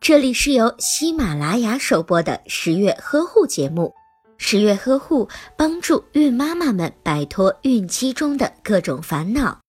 [0.00, 3.94] 这里是由喜马拉雅首播的十月呵护节目。
[4.36, 9.60] 十月呵护帮助孕妈妈们摆脱孕期中的各种烦恼。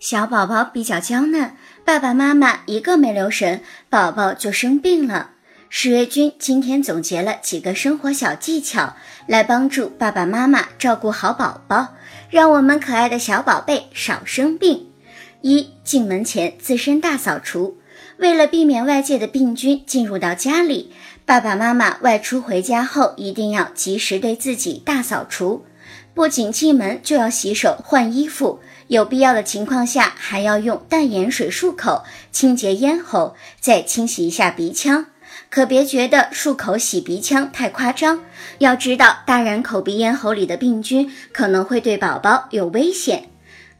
[0.00, 5.32] 小宝宝比较娇嫩，爸爸妈妈一个没留神，宝宝就生病了。
[5.70, 8.96] 十月君今天总结了几个生活小技巧，
[9.26, 11.94] 来帮助爸爸妈妈照顾好宝宝，
[12.30, 14.86] 让我们可爱的小宝贝少生病。
[15.42, 17.76] 一进门前自身大扫除，
[18.16, 20.90] 为了避免外界的病菌进入到家里，
[21.26, 25.66] 爸爸妈妈外出回家后一定要及时对自己大扫除，
[26.14, 35.04] 不仅进门就要洗手换衣服，有必要的情况下还要用淡盐水漱口，清洁咽喉，再清洗一下鼻腔。
[35.50, 38.24] 可别觉得漱口洗鼻腔太夸张，
[38.58, 43.30] 要知道大人口鼻咽喉里的病菌可能会对宝宝有危险。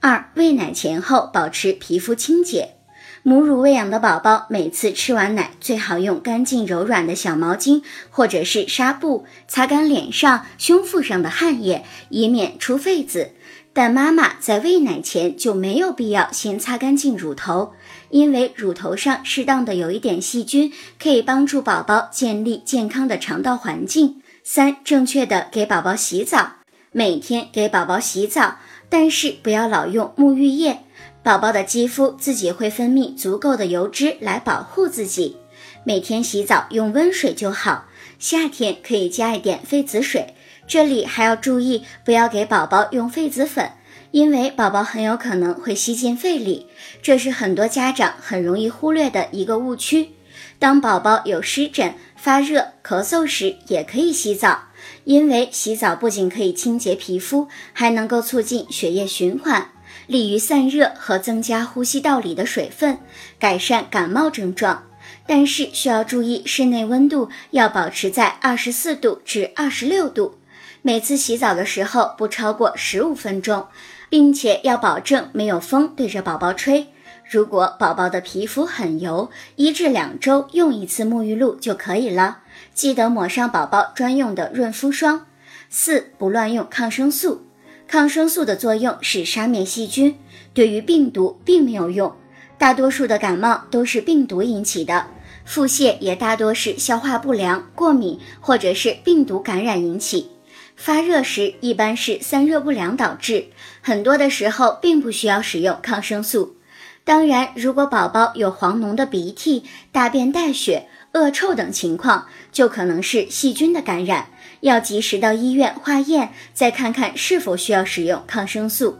[0.00, 2.74] 二、喂奶前后保持皮肤清洁，
[3.22, 13.32] 母乳喂养的宝宝每次吃完奶最好用干净柔软的小毛巾或者是纱布擦干脸上、胸腹上的汗液，以免出痱子。
[13.72, 17.72] 但妈妈在喂奶前就没有必要先擦干净乳头。
[18.10, 24.22] 因为乳头上适当的有一点细菌，可以帮助宝宝建立健康的肠道环境。
[24.42, 26.52] 三、正确的给宝宝洗澡，
[26.90, 28.56] 每天给宝宝洗澡，
[28.88, 30.84] 但是不要老用沐浴液，
[31.22, 35.36] 宝宝的肌肤自己会分泌足够的油脂来保护自己。
[35.84, 37.84] 每天洗澡用温水就好，
[38.18, 40.34] 夏天可以加一点痱子水。
[40.68, 43.72] 这里还要注意，不要给宝宝用痱子粉。
[44.10, 46.66] 因为宝宝很有可能会吸进肺里，
[47.02, 50.10] 这是很多家长很容易忽略的一个误区。
[50.58, 54.68] 当宝宝有湿疹、发热、咳嗽时，也可以洗澡，
[55.04, 59.72] 因为洗澡不仅可以清洁皮肤，还能够促进血液循环，
[60.06, 62.98] 利于散热和增加呼吸道里的水分，
[63.38, 64.84] 改善感冒症状。
[65.26, 70.38] 但是需要注意，室内温度要保持在二十四度至二十六度，
[70.82, 73.66] 每次洗澡的时候不超过十五分钟。
[74.10, 76.86] 并且要保证没有风对着宝宝吹。
[77.30, 82.38] 如果宝宝的皮肤很油，一至两周用一次沐浴露就可以了。
[82.72, 85.26] 记得抹上宝宝专用的润肤霜。
[85.68, 87.42] 四不乱用抗生素，
[87.86, 90.18] 抗生素的作用是杀灭细菌，
[90.54, 92.16] 对于病毒并没有用。
[92.56, 95.08] 大多数的感冒都是病毒引起的，
[95.44, 100.30] 腹泻也大多是消化不良、过敏或者是病毒感染引起。
[100.78, 103.48] 发热时一般是散热不良导致，
[103.82, 106.56] 很多的时候并不需要使用抗生素。
[107.02, 114.28] 当然，如果宝宝有黄脓的鼻涕、大便带血、恶臭等情况，就可能是细菌的感染，
[114.60, 118.98] 要及时到医院化验，再看看是否需要使用抗生素。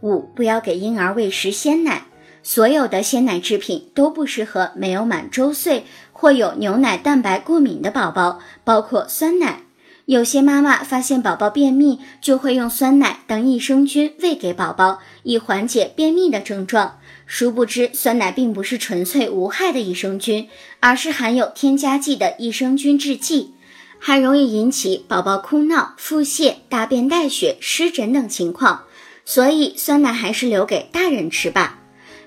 [0.00, 2.04] 五、不要给婴儿喂食鲜奶，
[2.42, 9.60] 所有的鲜奶制品都不适合没有满周岁或有牛奶蛋白过敏的宝宝，包括酸奶。
[10.08, 16.98] 有些妈妈发现宝宝便秘，就会用酸奶当益生菌喂给宝宝，以缓解便秘的症状。
[17.26, 20.48] 殊不知，酸奶并不是纯粹无害的益生菌，
[20.80, 23.52] 而是含有添加剂的益生菌制剂，
[23.98, 28.84] 还容易引起宝宝哭闹、腹泻、大便带血、湿疹等情况。
[29.26, 31.80] 所以，酸奶还是留给大人吃吧。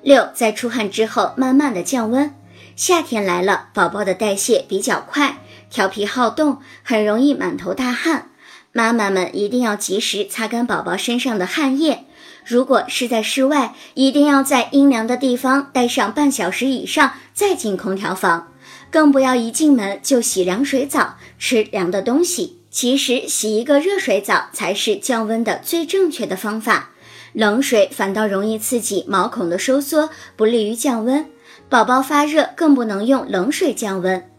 [0.04, 2.32] 六，在出汗之后，慢慢的降温。
[2.76, 5.40] 夏天来了，宝宝的代谢比较快。
[5.72, 8.30] 调皮好动，很容易满头大汗。
[8.74, 12.06] 妈妈们一定要及时擦干宝宝身上的汗液。
[12.46, 18.50] 如果是在室外，一定要在阴凉的地方待上半小时以上，再进空调房。
[18.90, 22.58] 更不要一进门就洗凉水澡，吃凉的东西。
[22.70, 26.92] 其实洗一个热水澡才是降温的最正确的方法。
[27.34, 31.26] 冷水反倒容易刺激毛孔的收缩，不利于降温。
[31.70, 34.31] 宝宝发热更不能用冷水降温。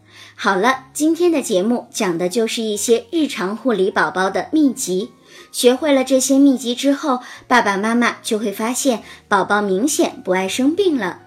[0.43, 5.13] 好了，今天的节目讲的就是一些日常护理宝宝的秘籍。
[5.53, 11.19] 学会了这些秘籍之后，爸爸妈妈就会发现宝宝明显不爱生病了。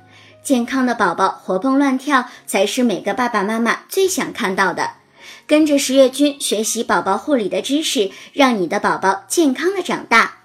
[0.43, 4.91] 健康的宝宝活蹦乱跳，才是每个爸爸妈妈最想看到的。
[5.47, 10.41] 跟着十月君学习宝宝护理的知识，让你的宝宝健康的长大。